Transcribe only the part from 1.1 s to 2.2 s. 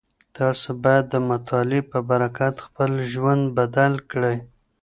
مطالعې په